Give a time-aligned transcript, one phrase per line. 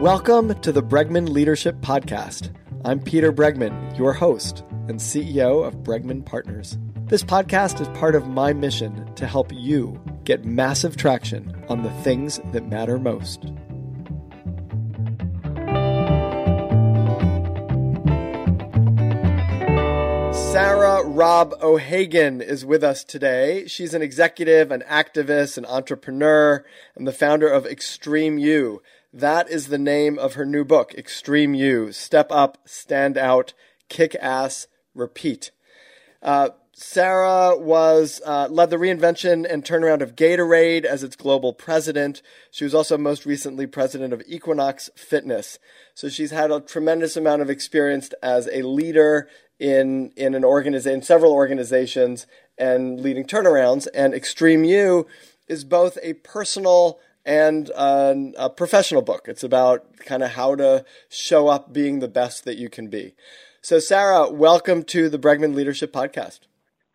[0.00, 2.54] Welcome to the Bregman Leadership Podcast.
[2.84, 6.76] I'm Peter Bregman, your host and CEO of Bregman Partners.
[7.06, 11.90] This podcast is part of my mission to help you get massive traction on the
[12.02, 13.46] things that matter most.
[20.52, 23.66] Sarah Robb O'Hagan is with us today.
[23.66, 28.82] She's an executive, an activist, an entrepreneur, and the founder of Extreme You.
[29.12, 33.54] That is the name of her new book, Extreme You Step Up, Stand Out,
[33.88, 35.52] Kick Ass, Repeat.
[36.22, 42.20] Uh, Sarah was uh, led the reinvention and turnaround of Gatorade as its global president.
[42.50, 45.58] She was also most recently president of Equinox Fitness.
[45.94, 49.28] So she's had a tremendous amount of experience as a leader
[49.58, 52.26] in in an organization, several organizations,
[52.58, 53.88] and leading turnarounds.
[53.94, 55.06] And Extreme You
[55.48, 59.26] is both a personal and a, a professional book.
[59.26, 63.14] It's about kind of how to show up being the best that you can be.
[63.60, 66.40] So, Sarah, welcome to the Bregman Leadership Podcast.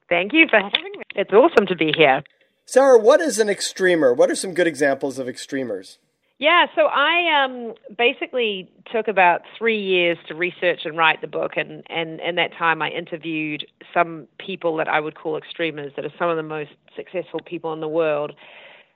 [0.08, 1.02] Thank you for having me.
[1.16, 2.24] It's awesome to be here.
[2.66, 4.14] Sarah, what is an extremer?
[4.14, 6.00] What are some good examples of extremers?
[6.40, 11.52] Yeah, so I um, basically took about three years to research and write the book,
[11.56, 16.06] and, and in that time I interviewed some people that I would call extremers, that
[16.06, 18.34] are some of the most successful people in the world,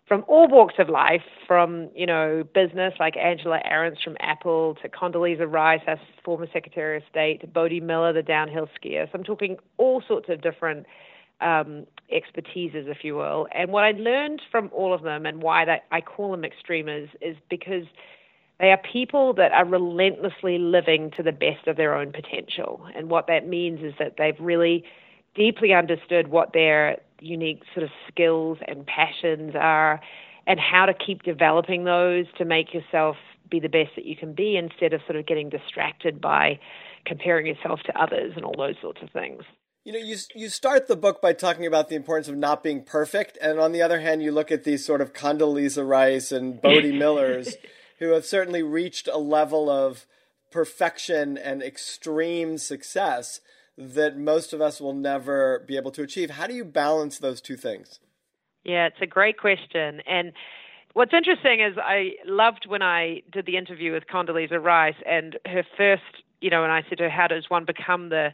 [0.07, 4.89] from all walks of life, from you know business like Angela Ahrendts from Apple to
[4.89, 9.05] Condoleezza Rice, as former Secretary of State, to Bode Miller, the downhill skier.
[9.05, 10.85] So I'm talking all sorts of different
[11.41, 13.47] um, expertises, if you will.
[13.51, 17.09] And what I learned from all of them and why that I call them extremers
[17.21, 17.85] is because
[18.59, 22.85] they are people that are relentlessly living to the best of their own potential.
[22.95, 24.83] And what that means is that they've really
[25.35, 29.99] deeply understood what their unique sort of skills and passions are
[30.47, 33.15] and how to keep developing those to make yourself
[33.49, 36.59] be the best that you can be instead of sort of getting distracted by
[37.05, 39.43] comparing yourself to others and all those sorts of things.
[39.83, 42.83] You know, you you start the book by talking about the importance of not being
[42.83, 46.59] perfect, and on the other hand, you look at these sort of Condoleezza Rice and
[46.59, 47.55] Bode Millers,
[47.99, 50.07] who have certainly reached a level of
[50.51, 53.41] perfection and extreme success
[53.77, 56.31] that most of us will never be able to achieve.
[56.31, 57.99] How do you balance those two things?
[58.63, 60.31] Yeah, it's a great question, and
[60.93, 65.63] what's interesting is I loved when I did the interview with Condoleezza Rice, and her
[65.77, 68.33] first, you know, and I said to her, "How does one become the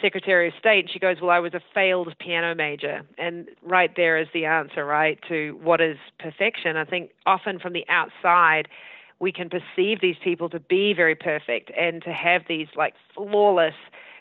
[0.00, 3.02] Secretary of State, and she goes, Well, I was a failed piano major.
[3.18, 6.76] And right there is the answer, right, to what is perfection.
[6.76, 8.68] I think often from the outside,
[9.18, 13.74] we can perceive these people to be very perfect and to have these like flawless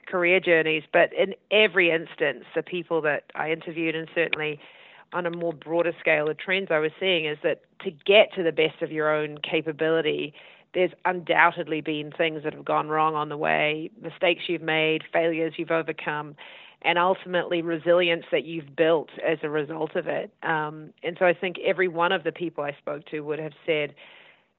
[0.05, 0.83] career journeys.
[0.91, 4.59] But in every instance, the people that I interviewed, and certainly
[5.13, 8.43] on a more broader scale, the trends I was seeing is that to get to
[8.43, 10.33] the best of your own capability,
[10.73, 15.53] there's undoubtedly been things that have gone wrong on the way, mistakes you've made, failures
[15.57, 16.35] you've overcome,
[16.81, 20.31] and ultimately resilience that you've built as a result of it.
[20.43, 23.53] Um, and so I think every one of the people I spoke to would have
[23.65, 23.95] said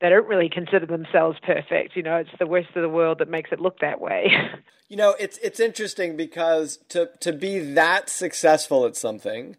[0.00, 1.96] they don't really consider themselves perfect.
[1.96, 4.32] You know, it's the worst of the world that makes it look that way.
[4.88, 9.56] you know, it's it's interesting because to to be that successful at something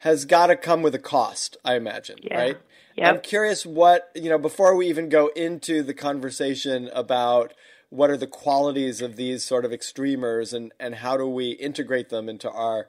[0.00, 2.38] has got to come with a cost, I imagine, yeah.
[2.38, 2.56] right?
[2.96, 3.14] Yep.
[3.14, 7.52] I'm curious what, you know, before we even go into the conversation about
[7.90, 12.10] what are the qualities of these sort of extremers and, and how do we integrate
[12.10, 12.86] them into our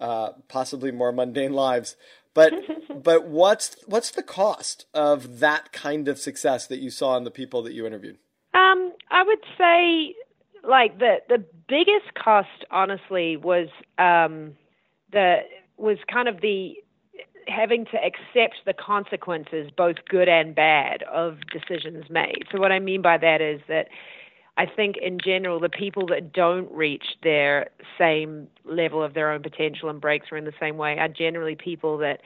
[0.00, 1.96] uh, possibly more mundane lives.
[2.36, 2.52] But
[3.02, 7.32] but what's what's the cost of that kind of success that you saw in the
[7.32, 8.18] people that you interviewed?
[8.54, 10.14] Um, I would say
[10.62, 14.54] like the the biggest cost honestly was um,
[15.10, 15.38] the
[15.76, 16.76] was kind of the
[17.48, 22.44] having to accept the consequences, both good and bad, of decisions made.
[22.52, 23.88] So, what I mean by that is that
[24.58, 27.68] I think in general, the people that don't reach their
[27.98, 31.98] same level of their own potential and breakthrough in the same way are generally people
[31.98, 32.20] that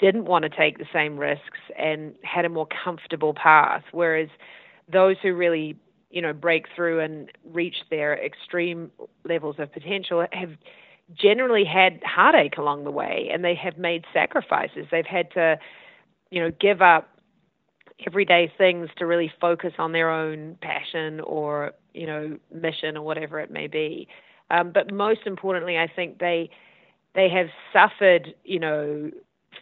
[0.00, 3.84] didn't want to take the same risks and had a more comfortable path.
[3.92, 4.28] Whereas
[4.92, 5.76] those who really,
[6.10, 8.90] you know, break through and reach their extreme
[9.24, 10.50] levels of potential have
[11.14, 14.86] generally had heartache along the way and they have made sacrifices.
[14.90, 15.58] They've had to,
[16.30, 17.08] you know, give up
[18.06, 23.40] everyday things to really focus on their own passion or, you know, mission or whatever
[23.40, 24.08] it may be.
[24.50, 26.50] Um, but most importantly, I think they
[27.14, 29.10] they have suffered, you know,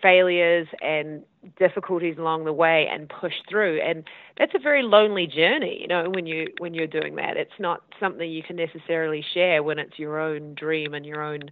[0.00, 1.22] failures and
[1.58, 3.80] difficulties along the way and push through.
[3.80, 4.04] And
[4.38, 7.36] that's a very lonely journey you know when you when you're doing that.
[7.36, 11.50] It's not something you can necessarily share when it's your own dream and your own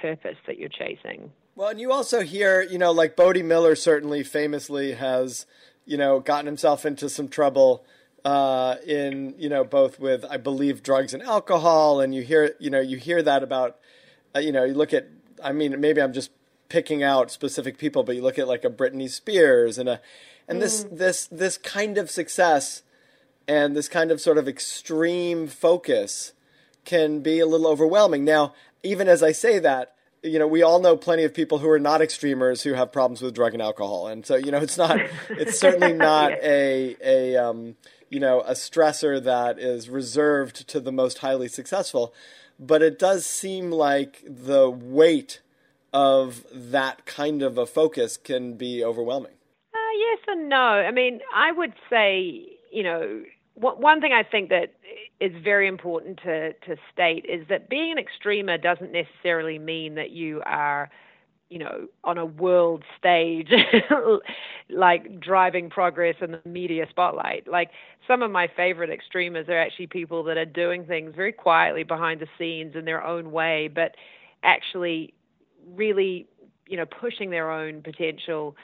[0.00, 1.30] purpose that you're chasing.
[1.56, 5.46] Well and you also hear you know like Bode Miller certainly famously has
[5.86, 7.84] you know gotten himself into some trouble
[8.24, 12.70] uh, in you know both with I believe drugs and alcohol, and you hear you
[12.70, 13.78] know you hear that about
[14.34, 15.08] uh, you know you look at
[15.42, 16.30] I mean maybe I'm just
[16.68, 20.00] picking out specific people, but you look at like a Britney Spears and a
[20.48, 20.62] and mm.
[20.62, 22.82] this this this kind of success
[23.46, 26.32] and this kind of sort of extreme focus
[26.84, 28.24] can be a little overwhelming.
[28.24, 29.94] Now, even as I say that,
[30.24, 33.20] you know, we all know plenty of people who are not extremers who have problems
[33.20, 34.98] with drug and alcohol, and so you know, it's not,
[35.28, 37.76] it's certainly not a a um,
[38.08, 42.14] you know a stressor that is reserved to the most highly successful,
[42.58, 45.40] but it does seem like the weight
[45.92, 49.34] of that kind of a focus can be overwhelming.
[49.74, 50.56] Uh, yes and no.
[50.56, 53.22] I mean, I would say you know
[53.56, 54.73] one thing I think that
[55.20, 60.10] is very important to, to state is that being an extremer doesn't necessarily mean that
[60.10, 60.90] you are,
[61.48, 63.48] you know, on a world stage,
[64.70, 67.46] like driving progress in the media spotlight.
[67.46, 67.70] Like
[68.08, 72.20] some of my favorite extremers are actually people that are doing things very quietly behind
[72.20, 73.94] the scenes in their own way, but
[74.42, 75.14] actually
[75.76, 76.26] really,
[76.66, 78.56] you know, pushing their own potential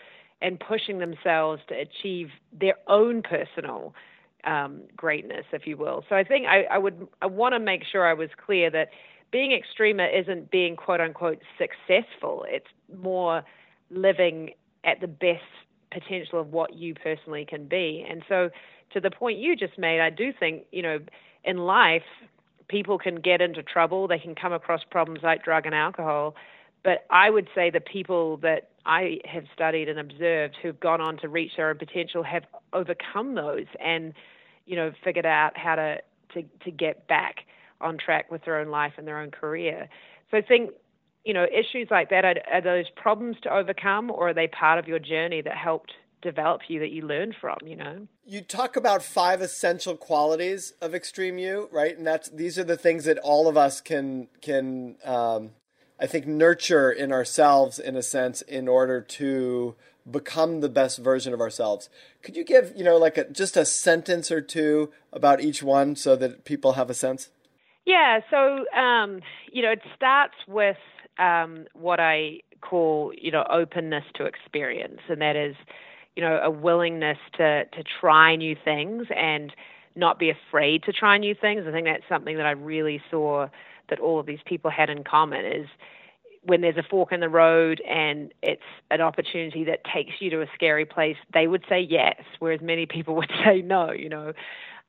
[0.43, 3.95] and pushing themselves to achieve their own personal
[4.45, 6.05] um, greatness, if you will.
[6.09, 8.89] So I think I, I would I want to make sure I was clear that
[9.31, 12.45] being extremer isn't being quote unquote successful.
[12.49, 12.67] It's
[13.01, 13.43] more
[13.91, 14.51] living
[14.85, 15.43] at the best
[15.93, 18.05] potential of what you personally can be.
[18.09, 18.51] And so
[18.93, 20.99] to the point you just made, I do think, you know,
[21.45, 22.03] in life
[22.69, 26.35] people can get into trouble, they can come across problems like drug and alcohol.
[26.83, 31.19] But I would say the people that I have studied and observed who've gone on
[31.19, 34.15] to reach their own potential have overcome those and,
[34.67, 35.99] you know, figured out how to,
[36.35, 37.41] to, to get back
[37.81, 39.89] on track with their own life and their own career.
[40.31, 40.71] So I think,
[41.25, 44.79] you know, issues like that are, are those problems to overcome or are they part
[44.79, 45.93] of your journey that helped
[46.23, 48.07] develop you that you learned from, you know?
[48.25, 51.97] You talk about five essential qualities of extreme you, right?
[51.97, 55.51] And that's these are the things that all of us can can um,
[56.01, 59.75] I think, nurture in ourselves in a sense in order to
[60.11, 61.91] become the best version of ourselves.
[62.23, 65.97] Could you give, you know, like a, just a sentence or two about each one
[65.97, 67.29] so that people have a sense?
[67.85, 69.21] Yeah, so, um,
[69.53, 70.77] you know, it starts with
[71.19, 75.57] um, what I call, you know, openness to experience, and that is,
[76.17, 79.53] you know, a willingness to, to try new things and
[79.97, 81.65] not be afraid to try new things.
[81.67, 83.49] I think that's something that I really saw
[83.91, 85.67] that all of these people had in common is
[86.43, 90.41] when there's a fork in the road and it's an opportunity that takes you to
[90.41, 94.33] a scary place, they would say yes, whereas many people would say no, you know.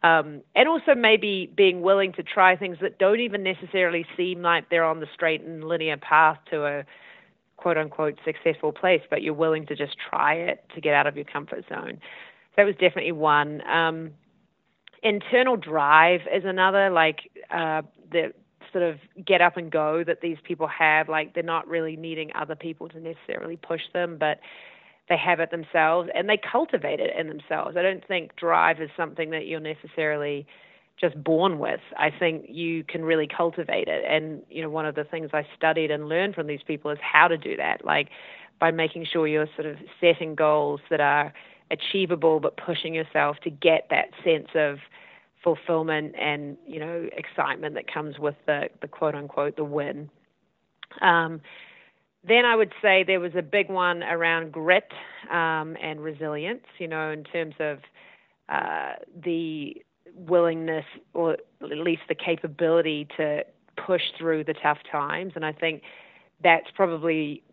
[0.04, 4.70] Um, and also maybe being willing to try things that don't even necessarily seem like
[4.70, 6.86] they're on the straight and linear path to a
[7.58, 11.16] quote unquote successful place, but you're willing to just try it to get out of
[11.16, 12.00] your comfort zone.
[12.00, 13.62] So that was definitely one.
[13.70, 14.12] Um,
[15.04, 17.20] internal drive is another, like
[17.52, 18.34] uh, the
[18.72, 21.10] sort of get up and go that these people have.
[21.10, 24.40] Like they're not really needing other people to necessarily push them, but
[25.10, 27.76] they have it themselves and they cultivate it in themselves.
[27.78, 30.48] I don't think drive is something that you're necessarily
[31.00, 31.82] just born with.
[31.98, 34.06] I think you can really cultivate it.
[34.08, 37.00] And, you know, one of the things I studied and learned from these people is
[37.02, 37.84] how to do that.
[37.84, 38.10] Like
[38.60, 41.34] by making sure you're sort of setting goals that are
[41.72, 44.78] achievable but pushing yourself to get that sense of
[45.44, 50.10] fulfillment and you know excitement that comes with the the quote unquote the win.
[51.02, 51.42] Um,
[52.28, 54.92] then I would say there was a big one around grit
[55.32, 56.66] um, and resilience.
[56.78, 57.80] You know, in terms of
[58.50, 58.94] uh,
[59.24, 59.82] the
[60.16, 63.44] willingness or at least the capability to
[63.86, 65.82] push through the tough times, and I think
[66.44, 67.44] that's probably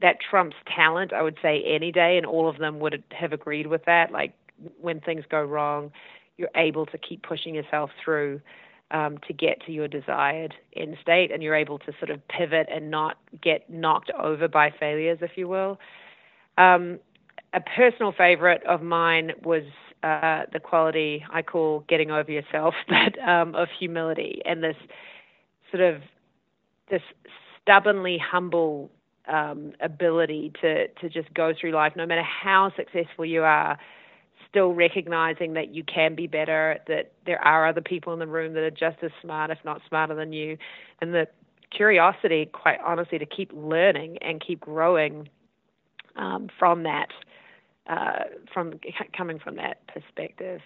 [0.00, 1.12] that trumps talent.
[1.12, 4.10] I would say any day, and all of them would have agreed with that.
[4.10, 4.32] Like
[4.80, 5.92] when things go wrong,
[6.40, 8.40] you're able to keep pushing yourself through
[8.90, 12.66] um, to get to your desired end state, and you're able to sort of pivot
[12.74, 15.78] and not get knocked over by failures, if you will.
[16.56, 16.98] Um,
[17.52, 19.64] a personal favorite of mine was
[20.02, 24.76] uh, the quality I call getting over yourself, but um, of humility and this
[25.70, 26.00] sort of
[26.90, 27.02] this
[27.62, 28.90] stubbornly humble
[29.28, 33.78] um, ability to to just go through life, no matter how successful you are
[34.50, 38.52] still recognizing that you can be better, that there are other people in the room
[38.54, 40.58] that are just as smart, if not smarter than you,
[41.00, 41.26] and the
[41.70, 45.28] curiosity, quite honestly, to keep learning and keep growing
[46.16, 47.08] um, from that,
[47.88, 48.74] uh, from
[49.16, 50.60] coming from that perspective.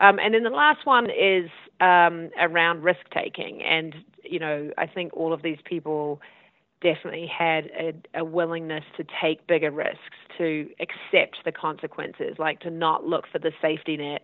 [0.00, 1.48] Um, and then the last one is
[1.80, 6.20] um, around risk taking, and you know, I think all of these people
[6.80, 12.70] definitely had a, a, willingness to take bigger risks, to accept the consequences, like to
[12.70, 14.22] not look for the safety net,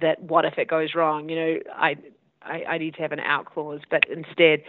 [0.00, 1.28] that what if it goes wrong?
[1.28, 1.96] You know, I,
[2.42, 4.62] I, I need to have an out clause, but instead,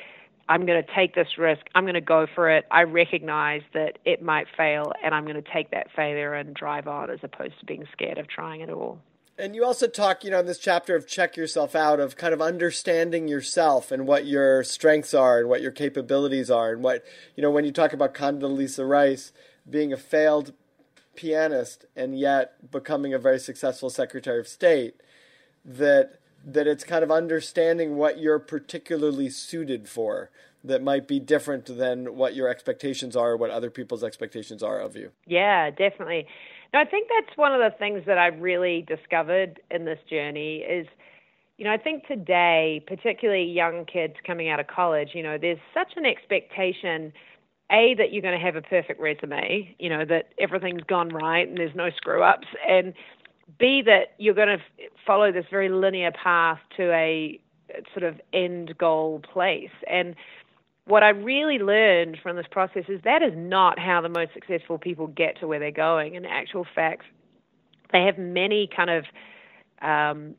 [0.50, 1.62] I'm going to take this risk.
[1.75, 2.65] I'm going to go for it.
[2.71, 6.88] I recognize that it might fail, and I'm going to take that failure and drive
[6.88, 9.00] on as opposed to being scared of trying it all.
[9.39, 12.34] And you also talk, you know, in this chapter of check yourself out, of kind
[12.34, 17.05] of understanding yourself and what your strengths are and what your capabilities are, and what,
[17.38, 19.31] you know, when you talk about Condoleezza Rice
[19.69, 20.51] being a failed
[21.15, 24.96] pianist and yet becoming a very successful Secretary of State,
[25.63, 30.31] that that it's kind of understanding what you're particularly suited for
[30.63, 34.96] that might be different than what your expectations are, what other people's expectations are of
[34.96, 35.12] you.
[35.25, 36.27] Yeah, definitely.
[36.73, 40.88] I think that's one of the things that I've really discovered in this journey is,
[41.57, 45.57] you know, I think today, particularly young kids coming out of college, you know, there's
[45.73, 47.11] such an expectation,
[47.71, 51.47] A, that you're going to have a perfect resume, you know, that everything's gone right
[51.47, 52.93] and there's no screw ups, and
[53.57, 54.63] B, that you're going to
[55.05, 57.39] follow this very linear path to a
[57.93, 59.71] sort of end goal place.
[59.89, 60.15] And
[60.89, 64.79] what I really learned from this process is that is not how the most successful
[64.79, 66.15] people get to where they're going.
[66.15, 67.03] In actual fact,
[67.91, 69.05] they have many kind of
[69.81, 70.36] um,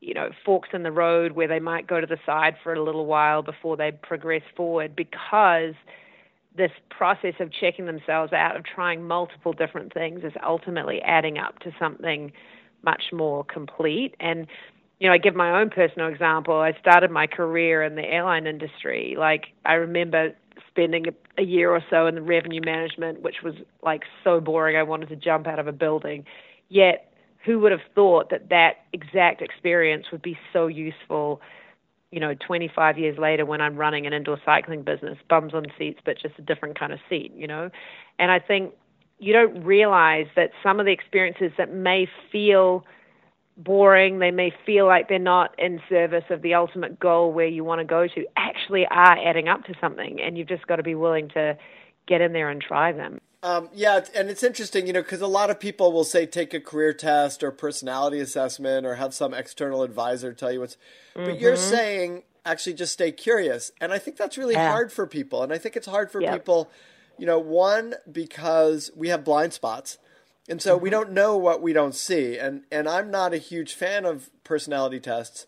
[0.00, 2.82] you know forks in the road where they might go to the side for a
[2.82, 5.74] little while before they progress forward because
[6.56, 11.58] this process of checking themselves out, of trying multiple different things, is ultimately adding up
[11.60, 12.32] to something
[12.82, 14.14] much more complete.
[14.20, 14.46] And,
[14.98, 16.54] you know, I give my own personal example.
[16.54, 19.14] I started my career in the airline industry.
[19.18, 20.32] Like, I remember
[20.68, 24.76] spending a, a year or so in the revenue management, which was like so boring,
[24.76, 26.24] I wanted to jump out of a building.
[26.68, 27.12] Yet,
[27.44, 31.40] who would have thought that that exact experience would be so useful?
[32.12, 36.00] you know, 25 years later when I'm running an indoor cycling business, bums on seats,
[36.04, 37.68] but just a different kind of seat, you know?
[38.18, 38.72] And I think
[39.18, 42.84] you don't realize that some of the experiences that may feel
[43.56, 47.64] boring, they may feel like they're not in service of the ultimate goal where you
[47.64, 50.20] want to go to, actually are adding up to something.
[50.20, 51.56] And you've just got to be willing to
[52.06, 53.20] get in there and try them.
[53.42, 56.52] Um, yeah, and it's interesting, you know, because a lot of people will say take
[56.52, 60.76] a career test or personality assessment or have some external advisor tell you what's.
[61.14, 61.26] Mm-hmm.
[61.26, 61.70] But you're mm-hmm.
[61.70, 64.70] saying actually just stay curious, and I think that's really yeah.
[64.70, 66.32] hard for people, and I think it's hard for yep.
[66.32, 66.70] people,
[67.18, 69.98] you know, one because we have blind spots,
[70.48, 73.74] and so we don't know what we don't see, and and I'm not a huge
[73.74, 75.46] fan of personality tests.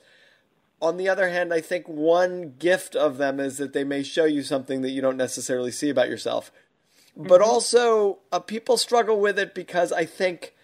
[0.81, 4.27] On the other hand, I think one gift of them is that they may show
[4.27, 6.53] you something that you don't necessarily see about yourself
[7.19, 7.51] but mm-hmm.
[7.51, 10.55] also uh, people struggle with it because I think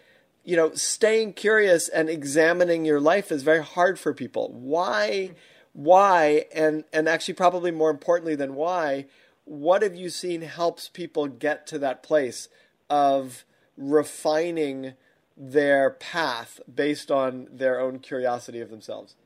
[0.45, 4.53] you know staying curious and examining your life is very hard for people.
[4.53, 5.33] Why?
[5.73, 6.47] Why?
[6.55, 9.07] And and actually, probably more importantly than why,
[9.45, 12.49] what have you seen helps people get to that place
[12.89, 13.45] of
[13.77, 14.95] refining
[15.37, 19.17] their path based on their own curiosity of themselves?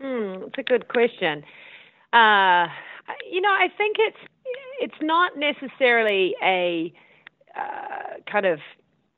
[0.00, 1.42] Hmm, it's a good question.
[2.12, 2.66] Uh,
[3.30, 4.18] you know, I think it's
[4.80, 6.92] it's not necessarily a
[7.56, 8.60] uh, kind of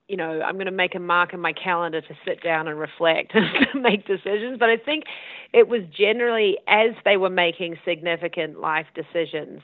[0.09, 2.79] you know I'm going to make a mark in my calendar to sit down and
[2.79, 5.05] reflect and make decisions, but I think
[5.53, 9.61] it was generally as they were making significant life decisions,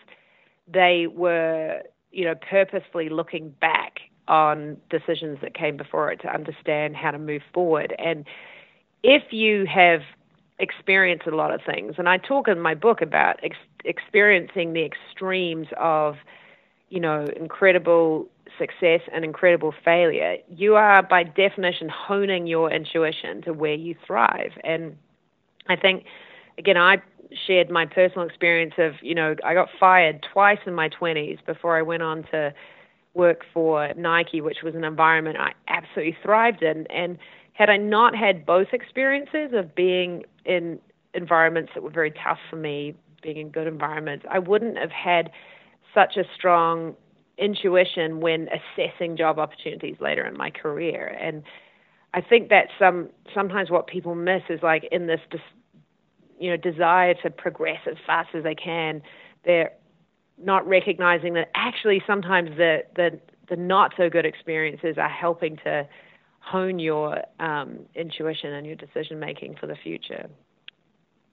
[0.68, 1.80] they were
[2.10, 7.18] you know purposefully looking back on decisions that came before it to understand how to
[7.18, 8.24] move forward and
[9.02, 10.02] if you have
[10.58, 14.84] experienced a lot of things and I talk in my book about ex- experiencing the
[14.84, 16.16] extremes of,
[16.88, 18.28] you know, incredible
[18.58, 24.52] success and incredible failure, you are by definition honing your intuition to where you thrive.
[24.64, 24.96] And
[25.68, 26.04] I think,
[26.58, 27.02] again, I
[27.46, 31.76] shared my personal experience of, you know, I got fired twice in my 20s before
[31.76, 32.54] I went on to
[33.16, 36.86] work for Nike, which was an environment I absolutely thrived in.
[36.88, 37.18] And
[37.54, 40.78] had I not had both experiences of being in
[41.14, 45.30] environments that were very tough for me, being in good environments, I wouldn't have had
[45.94, 46.94] such a strong
[47.38, 51.16] intuition when assessing job opportunities later in my career.
[51.20, 51.42] And
[52.14, 55.20] I think that some sometimes what people miss is like in this
[56.38, 59.02] you know desire to progress as fast as they can,
[59.44, 59.72] they're
[60.38, 65.88] not recognizing that actually sometimes the the the not so good experiences are helping to
[66.40, 70.28] hone your um, intuition and your decision making for the future.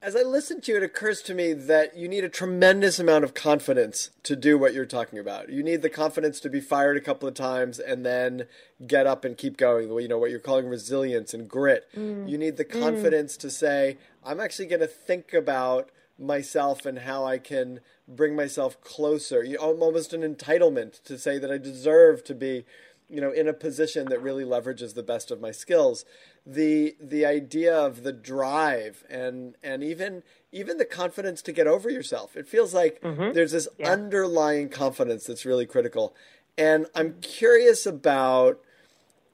[0.02, 3.24] As I listen to you, it occurs to me that you need a tremendous amount
[3.24, 5.50] of confidence to do what you're talking about.
[5.50, 8.48] You need the confidence to be fired a couple of times and then
[8.86, 9.90] get up and keep going.
[9.90, 11.88] You know, what you're calling resilience and grit.
[11.96, 12.30] Mm.
[12.30, 12.82] You need the mm.
[12.82, 13.42] confidence mm.
[13.42, 18.82] to say, I'm actually going to think about myself and how I can bring myself
[18.82, 19.44] closer.
[19.44, 22.66] You, almost an entitlement to say that I deserve to be
[23.10, 26.06] you know in a position that really leverages the best of my skills
[26.46, 31.90] the the idea of the drive and and even even the confidence to get over
[31.90, 33.32] yourself it feels like mm-hmm.
[33.34, 33.92] there's this yeah.
[33.92, 36.16] underlying confidence that's really critical
[36.58, 38.60] and i'm curious about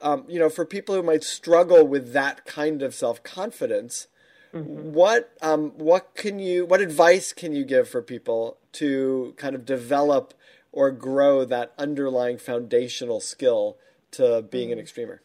[0.02, 4.08] um, you know for people who might struggle with that kind of self-confidence
[4.54, 4.92] mm-hmm.
[4.92, 9.64] what um, what can you what advice can you give for people to kind of
[9.64, 10.34] develop
[10.72, 13.76] or grow that underlying foundational skill
[14.12, 14.82] to being an mm.
[14.82, 15.22] extremer?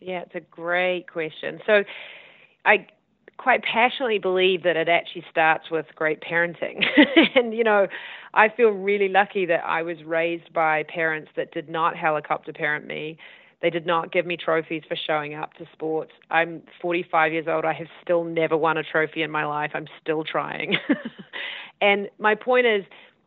[0.00, 1.60] Yeah, it's a great question.
[1.66, 1.84] So
[2.64, 2.86] I
[3.36, 6.84] quite passionately believe that it actually starts with great parenting.
[7.34, 7.86] and, you know,
[8.34, 12.86] I feel really lucky that I was raised by parents that did not helicopter parent
[12.86, 13.18] me.
[13.62, 16.12] They did not give me trophies for showing up to sports.
[16.30, 17.64] I'm 45 years old.
[17.64, 19.72] I have still never won a trophy in my life.
[19.74, 20.78] I'm still trying.
[21.80, 22.84] and my point is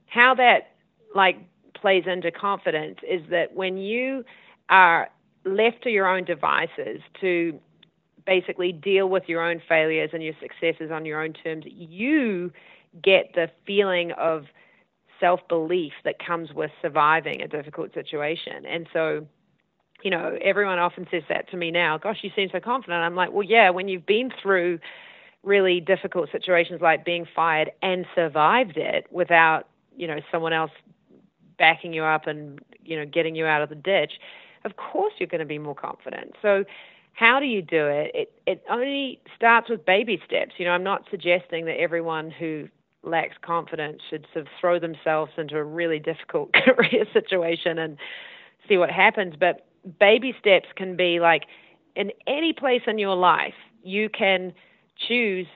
[0.07, 0.71] how that
[1.15, 1.37] like
[1.79, 4.23] plays into confidence is that when you
[4.69, 5.09] are
[5.45, 7.59] left to your own devices to
[8.25, 12.51] basically deal with your own failures and your successes on your own terms, you
[13.03, 14.45] get the feeling of
[15.19, 18.65] self belief that comes with surviving a difficult situation.
[18.65, 19.27] And so,
[20.03, 23.01] you know, everyone often says that to me now, gosh, you seem so confident.
[23.01, 24.79] I'm like, well, yeah, when you've been through
[25.43, 30.72] really difficult situations like being fired and survived it without, you know, someone else
[31.57, 34.13] backing you up and you know getting you out of the ditch,
[34.65, 36.33] of course you're going to be more confident.
[36.41, 36.65] So
[37.13, 38.12] how do you do it?
[38.13, 40.53] It it only starts with baby steps.
[40.57, 42.67] You know, I'm not suggesting that everyone who
[43.03, 47.98] lacks confidence should sort of throw themselves into a really difficult career situation and
[48.67, 49.36] see what happens.
[49.39, 49.65] But
[49.99, 51.43] baby steps can be like
[51.95, 54.53] in any place in your life, you can
[55.07, 55.47] choose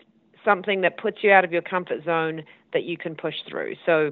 [0.43, 2.43] something that puts you out of your comfort zone
[2.74, 3.75] that you can push through.
[3.86, 4.12] So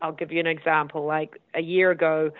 [0.00, 1.04] I'll give you an example.
[1.06, 2.30] Like a year ago,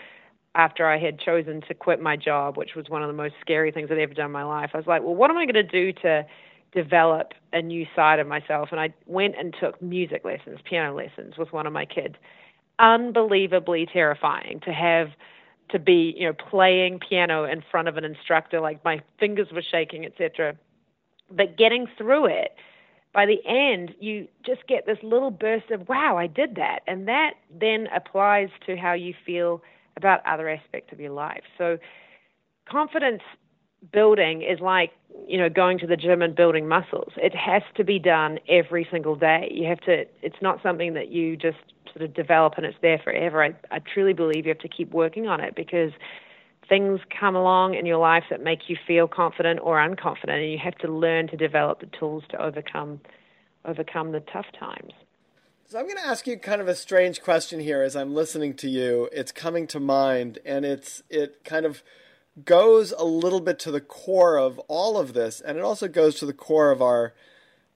[0.54, 3.72] after I had chosen to quit my job, which was one of the most scary
[3.72, 5.54] things I'd ever done in my life, I was like, well, what am I going
[5.54, 6.24] to do to
[6.72, 8.68] develop a new side of myself?
[8.70, 12.14] And I went and took music lessons, piano lessons with one of my kids.
[12.78, 15.08] Unbelievably terrifying to have
[15.70, 19.62] to be, you know, playing piano in front of an instructor, like my fingers were
[19.62, 20.56] shaking, etc.
[21.30, 22.54] But getting through it
[23.12, 26.80] by the end, you just get this little burst of, wow, I did that.
[26.86, 29.62] And that then applies to how you feel
[29.96, 31.44] about other aspects of your life.
[31.56, 31.78] So,
[32.68, 33.22] confidence
[33.92, 34.92] building is like,
[35.28, 37.12] you know, going to the gym and building muscles.
[37.16, 39.48] It has to be done every single day.
[39.50, 41.58] You have to, it's not something that you just
[41.94, 43.42] sort of develop and it's there forever.
[43.42, 45.92] I, I truly believe you have to keep working on it because
[46.68, 50.58] things come along in your life that make you feel confident or unconfident and you
[50.62, 53.00] have to learn to develop the tools to overcome
[53.64, 54.92] overcome the tough times
[55.66, 58.54] so i'm going to ask you kind of a strange question here as i'm listening
[58.54, 61.82] to you it's coming to mind and it's it kind of
[62.44, 66.16] goes a little bit to the core of all of this and it also goes
[66.16, 67.14] to the core of our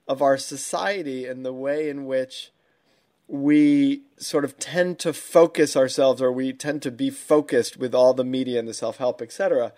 [0.07, 2.51] of our society and the way in which
[3.29, 8.13] we sort of tend to focus ourselves or we tend to be focused with all
[8.13, 9.71] the media and the self-help etc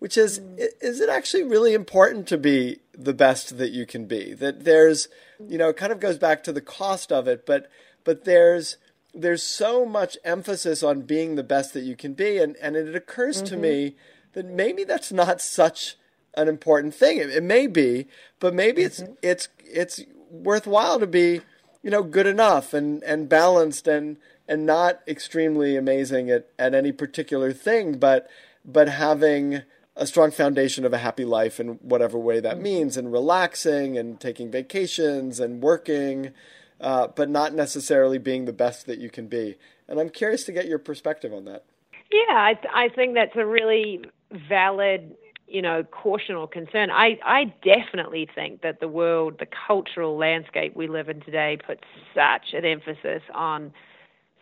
[0.00, 0.40] which is
[0.80, 5.06] is it actually really important to be the best that you can be that there's
[5.48, 7.70] you know it kind of goes back to the cost of it but
[8.02, 8.78] but there's
[9.14, 12.96] there's so much emphasis on being the best that you can be and and it
[12.96, 13.46] occurs mm-hmm.
[13.46, 13.96] to me
[14.32, 15.96] that maybe that's not such
[16.34, 18.08] an important thing it, it may be
[18.40, 19.12] but maybe mm-hmm.
[19.22, 20.00] it's it's it's
[20.32, 21.42] worthwhile to be
[21.82, 24.16] you know good enough and and balanced and
[24.48, 28.28] and not extremely amazing at at any particular thing but
[28.64, 29.62] but having
[29.96, 34.20] a strong foundation of a happy life in whatever way that means and relaxing and
[34.20, 36.32] taking vacations and working
[36.80, 39.56] uh, but not necessarily being the best that you can be.
[39.86, 41.64] And i'm curious to get your perspective on that.
[42.10, 44.04] Yeah i, th- I think that's a really
[44.48, 45.16] valid
[45.52, 46.90] you know, caution or concern.
[46.90, 51.82] I, I definitely think that the world, the cultural landscape we live in today puts
[52.14, 53.72] such an emphasis on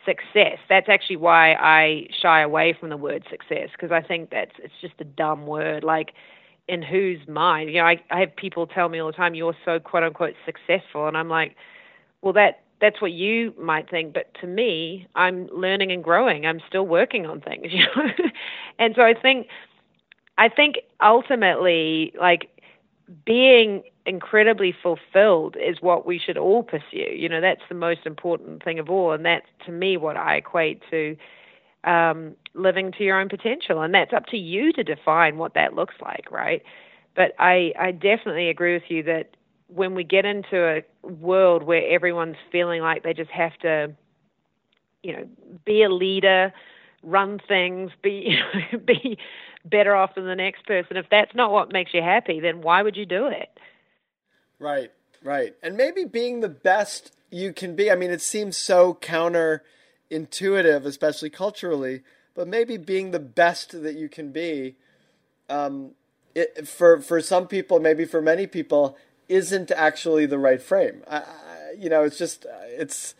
[0.06, 0.58] success.
[0.68, 4.72] That's actually why I shy away from the word success because I think that's it's
[4.80, 5.82] just a dumb word.
[5.82, 6.12] Like
[6.68, 7.70] in whose mind?
[7.70, 10.34] You know, I, I have people tell me all the time, "You're so quote unquote
[10.46, 11.56] successful," and I'm like,
[12.22, 16.46] well, that that's what you might think, but to me, I'm learning and growing.
[16.46, 18.08] I'm still working on things, you know.
[18.78, 19.48] and so I think
[20.40, 22.48] I think ultimately, like
[23.26, 27.14] being incredibly fulfilled is what we should all pursue.
[27.14, 30.36] You know, that's the most important thing of all, and that's to me what I
[30.36, 31.14] equate to
[31.84, 35.74] um, living to your own potential, and that's up to you to define what that
[35.74, 36.62] looks like, right?
[37.14, 39.36] But I, I definitely agree with you that
[39.68, 43.92] when we get into a world where everyone's feeling like they just have to,
[45.02, 45.28] you know,
[45.66, 46.50] be a leader,
[47.02, 48.38] run things, be you
[48.72, 49.18] know, be
[49.64, 50.96] better off than the next person.
[50.96, 53.48] If that's not what makes you happy, then why would you do it?
[54.58, 54.90] Right,
[55.22, 55.54] right.
[55.62, 57.90] And maybe being the best you can be.
[57.90, 62.02] I mean, it seems so counterintuitive, especially culturally,
[62.34, 64.76] but maybe being the best that you can be
[65.48, 65.92] um,
[66.34, 68.96] it, for for some people, maybe for many people,
[69.28, 71.02] isn't actually the right frame.
[71.10, 71.24] I,
[71.76, 73.14] you know, it's just it's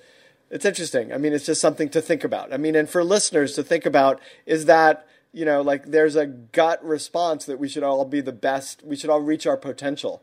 [0.51, 1.13] it's interesting.
[1.13, 2.53] I mean, it's just something to think about.
[2.53, 6.27] I mean, and for listeners to think about is that you know, like there's a
[6.27, 8.85] gut response that we should all be the best.
[8.85, 10.23] We should all reach our potential,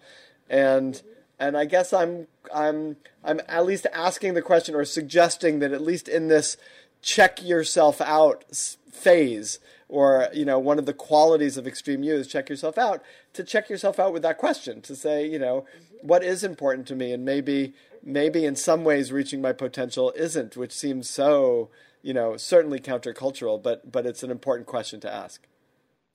[0.50, 1.02] and
[1.40, 5.82] and I guess I'm I'm I'm at least asking the question or suggesting that at
[5.82, 6.58] least in this
[7.02, 8.44] check yourself out
[8.92, 13.04] phase or you know one of the qualities of extreme you is check yourself out
[13.34, 15.66] to check yourself out with that question to say you know
[16.02, 20.58] what is important to me and maybe maybe in some ways reaching my potential isn't
[20.58, 21.70] which seems so
[22.08, 25.46] you know, certainly countercultural, but but it's an important question to ask.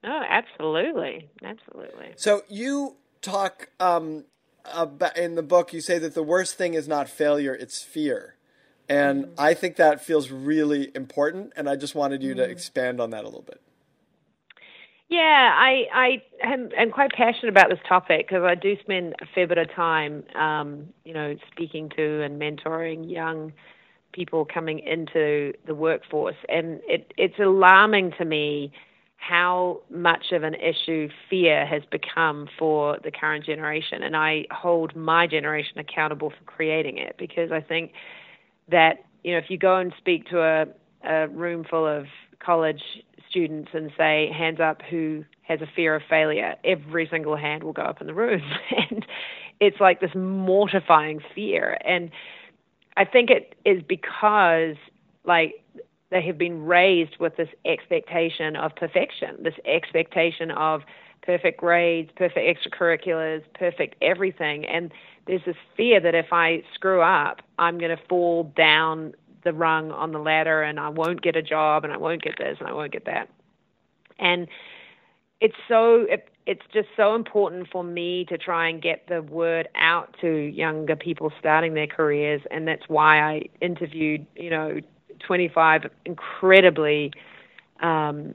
[0.02, 2.14] Oh, absolutely, absolutely.
[2.16, 4.24] So you talk um,
[4.64, 5.74] about in the book.
[5.74, 8.36] You say that the worst thing is not failure; it's fear,
[8.88, 9.34] and mm-hmm.
[9.36, 11.52] I think that feels really important.
[11.56, 12.38] And I just wanted you mm-hmm.
[12.38, 13.60] to expand on that a little bit.
[15.10, 15.20] Yeah,
[15.54, 19.46] I I am, am quite passionate about this topic because I do spend a fair
[19.46, 23.52] bit of time, um, you know, speaking to and mentoring young
[24.12, 28.72] people coming into the workforce, and it, it's alarming to me
[29.22, 34.02] how much of an issue fear has become for the current generation.
[34.02, 37.92] And I hold my generation accountable for creating it because I think
[38.68, 40.66] that, you know, if you go and speak to a,
[41.08, 42.06] a room full of
[42.44, 42.82] college
[43.30, 47.72] students and say, hands up who has a fear of failure, every single hand will
[47.72, 48.42] go up in the room.
[48.90, 49.06] and
[49.60, 51.78] it's like this mortifying fear.
[51.84, 52.10] And
[52.96, 54.76] I think it is because
[55.24, 55.62] like
[56.10, 60.82] they have been raised with this expectation of perfection, this expectation of
[61.22, 64.66] perfect grades, perfect extracurriculars, perfect everything.
[64.66, 64.92] And
[65.26, 69.90] there's this fear that if I screw up, I'm going to fall down the rung
[69.90, 72.68] on the ladder and I won't get a job and I won't get this and
[72.68, 73.28] I won't get that.
[74.18, 74.46] And
[75.40, 79.68] it's so it, it's just so important for me to try and get the word
[79.76, 82.42] out to younger people starting their careers.
[82.50, 84.80] And that's why I interviewed you know
[85.26, 87.12] 25 incredibly
[87.80, 88.34] um,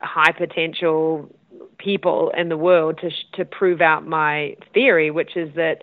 [0.00, 1.30] high potential
[1.78, 5.82] people in the world to to prove out my theory which is that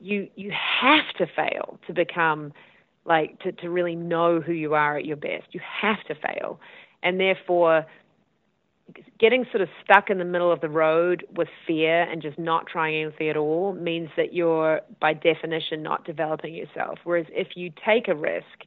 [0.00, 2.52] you you have to fail to become
[3.06, 5.44] like to to really know who you are at your best.
[5.52, 6.60] You have to fail.
[7.02, 7.86] And therefore
[9.18, 12.66] getting sort of stuck in the middle of the road with fear and just not
[12.66, 16.98] trying anything at all means that you're, by definition, not developing yourself.
[17.04, 18.64] Whereas if you take a risk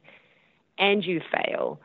[0.78, 1.80] and you fail,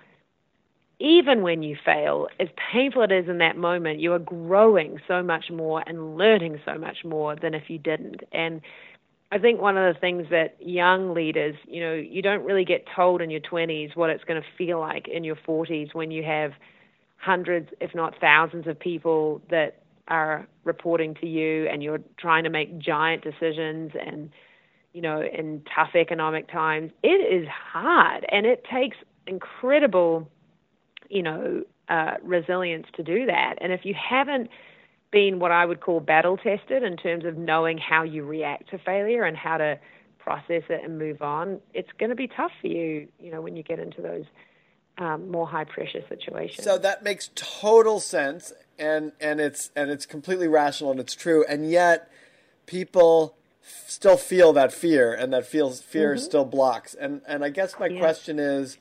[0.99, 5.21] even when you fail, as painful it is in that moment, you are growing so
[5.21, 8.21] much more and learning so much more than if you didn't.
[8.31, 8.61] And
[9.31, 12.85] I think one of the things that young leaders, you know, you don't really get
[12.95, 16.23] told in your 20s what it's going to feel like in your 40s when you
[16.23, 16.51] have–
[17.17, 22.49] hundreds, if not thousands, of people that are reporting to you, and you're trying to
[22.49, 24.29] make giant decisions and
[24.93, 28.25] you know in tough economic times it is hard.
[28.31, 28.97] And it takes
[29.27, 30.29] incredible
[31.09, 33.55] you know uh, resilience to do that.
[33.61, 34.49] And if you haven't
[35.15, 38.77] been what i would call battle tested in terms of knowing how you react to
[38.77, 39.79] failure and how to
[40.19, 43.55] process it and move on it's going to be tough for you you know when
[43.55, 44.25] you get into those
[44.97, 46.63] um, more high pressure situations.
[46.63, 51.45] So that makes total sense, and and it's and it's completely rational and it's true,
[51.47, 52.09] and yet
[52.65, 56.23] people f- still feel that fear, and that feels fear mm-hmm.
[56.23, 56.93] still blocks.
[56.93, 57.99] And and I guess my yeah.
[57.99, 58.77] question is,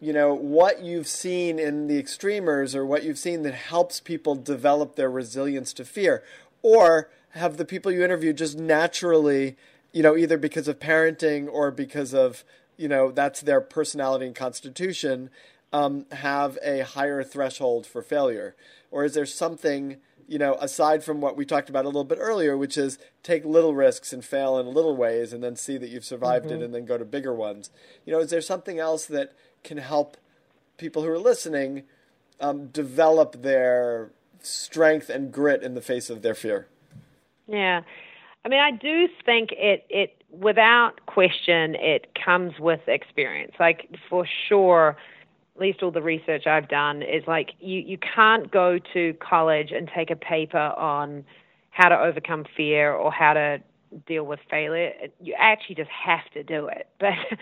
[0.00, 4.34] you know, what you've seen in the extremers, or what you've seen that helps people
[4.36, 6.22] develop their resilience to fear,
[6.62, 9.56] or have the people you interview just naturally,
[9.92, 12.44] you know, either because of parenting or because of
[12.76, 15.30] you know that's their personality and constitution
[15.72, 18.54] um, have a higher threshold for failure?
[18.90, 22.18] Or is there something you know aside from what we talked about a little bit
[22.18, 25.90] earlier which is take little risks and fail in little ways and then see that
[25.90, 26.62] you've survived mm-hmm.
[26.62, 27.70] it and then go to bigger ones?
[28.04, 29.32] You know is there something else that
[29.62, 30.16] can help
[30.76, 31.84] people who are listening
[32.40, 34.10] um, develop their
[34.40, 36.68] strength and grit in the face of their fear?
[37.46, 37.82] Yeah.
[38.44, 43.52] I mean, I do think it, it without question, it comes with experience.
[43.58, 44.96] Like for sure,
[45.54, 49.70] at least all the research I've done is like you, you can't go to college
[49.70, 51.24] and take a paper on
[51.70, 53.58] how to overcome fear or how to
[54.06, 54.92] deal with failure.
[55.20, 56.88] You actually just have to do it.
[57.00, 57.38] But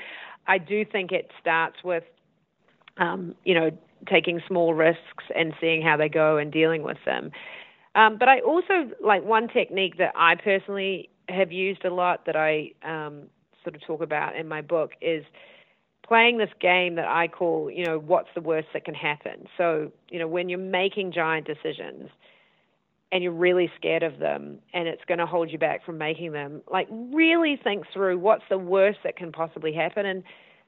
[0.46, 2.02] I do think it starts with,
[2.98, 3.70] um, you know,
[4.08, 7.30] taking small risks and seeing how they go and dealing with them.
[7.94, 12.36] Um, but I also like one technique that I personally have used a lot that
[12.36, 13.24] I um,
[13.62, 15.24] sort of talk about in my book is
[16.06, 19.46] playing this game that I call, you know, what's the worst that can happen.
[19.56, 22.10] So, you know, when you're making giant decisions
[23.12, 26.32] and you're really scared of them and it's going to hold you back from making
[26.32, 30.04] them, like really think through what's the worst that can possibly happen.
[30.04, 30.24] And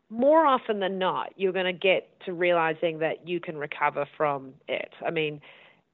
[0.08, 4.54] more often than not, you're going to get to realizing that you can recover from
[4.68, 4.92] it.
[5.04, 5.40] I mean,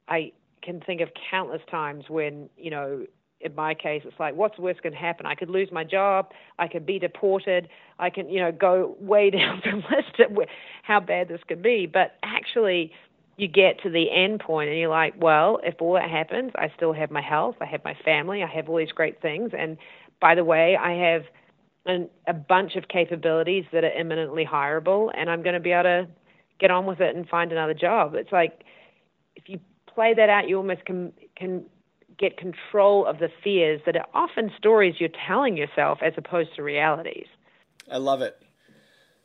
[0.09, 3.07] I can think of countless times when, you know,
[3.41, 5.27] in my case, it's like, what's the worst can happen?
[5.27, 6.31] I could lose my job.
[6.59, 7.69] I could be deported.
[7.99, 10.37] I can, you know, go way down the list of
[10.83, 11.87] how bad this could be.
[11.87, 12.93] But actually,
[13.37, 16.71] you get to the end point and you're like, well, if all that happens, I
[16.77, 17.57] still have my health.
[17.61, 18.43] I have my family.
[18.43, 19.53] I have all these great things.
[19.59, 19.79] And
[20.21, 21.23] by the way, I have
[21.87, 25.85] an, a bunch of capabilities that are imminently hireable, and I'm going to be able
[25.85, 26.09] to
[26.59, 28.15] get on with it and find another job.
[28.15, 28.65] It's like
[29.35, 31.65] if you play that out, you almost can can
[32.21, 36.63] get control of the fears that are often stories you're telling yourself as opposed to
[36.63, 37.27] realities.
[37.91, 38.41] I love it.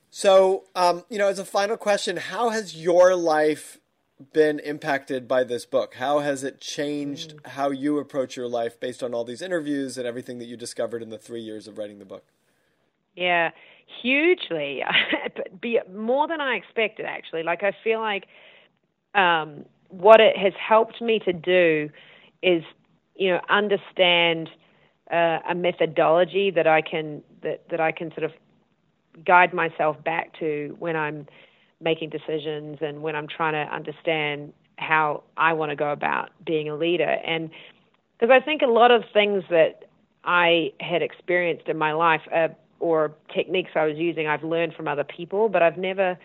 [0.10, 3.79] So, um, you know, as a final question, how has your life
[4.31, 5.95] been impacted by this book?
[5.95, 7.47] How has it changed mm.
[7.51, 11.03] how you approach your life based on all these interviews and everything that you discovered
[11.03, 12.23] in the three years of writing the book?
[13.15, 13.51] Yeah,
[14.01, 14.84] hugely.
[15.62, 17.43] Be more than I expected, actually.
[17.43, 18.25] Like I feel like
[19.13, 21.89] um, what it has helped me to do
[22.41, 22.63] is
[23.15, 24.49] you know understand
[25.12, 28.32] uh, a methodology that I can that that I can sort of
[29.25, 31.28] guide myself back to when I'm
[31.82, 36.69] making decisions and when I'm trying to understand how I want to go about being
[36.69, 37.17] a leader.
[37.25, 37.49] And
[38.17, 39.86] because I think a lot of things that
[40.23, 42.49] I had experienced in my life uh,
[42.80, 46.17] or techniques I was using I've learned from other people but I've never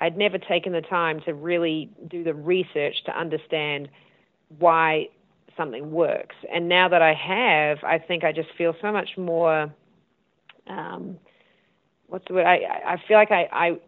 [0.00, 3.88] I'd never taken the time to really do the research to understand
[4.58, 5.08] why
[5.56, 6.36] something works.
[6.52, 9.72] And now that I have, I think I just feel so much more.
[10.66, 11.18] Um,
[12.06, 12.46] what's the word?
[12.46, 13.80] I I feel like I, I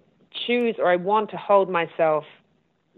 [0.46, 2.24] choose or I want to hold myself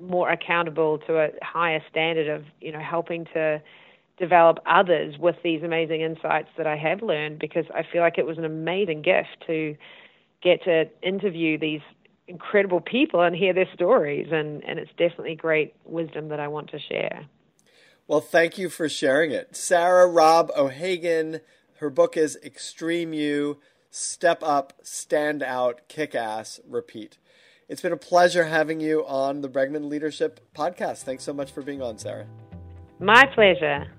[0.01, 3.61] more accountable to a higher standard of you know helping to
[4.19, 8.27] develop others with these amazing insights that I have learned because I feel like it
[8.27, 9.77] was an amazing gift to
[10.43, 11.81] get to interview these
[12.27, 16.71] incredible people and hear their stories and and it's definitely great wisdom that I want
[16.71, 17.27] to share.
[18.09, 19.55] Well, thank you for sharing it.
[19.55, 21.43] Sarah Robb O'Hagan,
[21.75, 23.59] her book is Extreme You
[23.91, 27.19] Step Up, Stand Out, Kick Ass, Repeat.
[27.69, 31.03] It's been a pleasure having you on the Bregman Leadership Podcast.
[31.03, 32.27] Thanks so much for being on, Sarah.
[32.99, 33.93] My pleasure.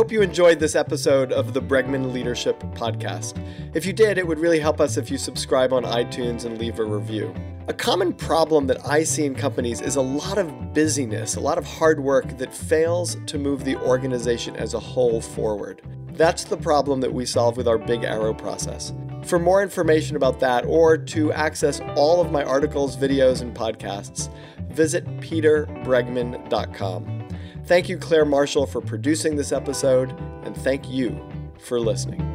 [0.00, 3.38] Hope you enjoyed this episode of the Bregman Leadership Podcast.
[3.74, 6.78] If you did, it would really help us if you subscribe on iTunes and leave
[6.78, 7.34] a review.
[7.68, 11.58] A common problem that I see in companies is a lot of busyness, a lot
[11.58, 15.82] of hard work that fails to move the organization as a whole forward.
[16.12, 18.94] That's the problem that we solve with our Big Arrow process.
[19.24, 24.30] For more information about that or to access all of my articles, videos, and podcasts,
[24.70, 27.19] visit peterbregman.com.
[27.64, 30.10] Thank you, Claire Marshall, for producing this episode,
[30.44, 31.20] and thank you
[31.58, 32.29] for listening.